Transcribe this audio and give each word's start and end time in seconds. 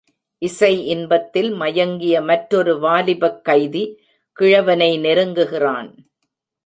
இசை 0.41 0.87
இன்பத்தில் 0.87 1.51
மயங்கிய 1.51 2.21
மற்றொரு 2.21 2.79
வாலிபக் 2.79 3.43
கைதி 3.43 3.83
கிழவனை 4.37 4.99
நெருங்குகிறான். 4.99 5.91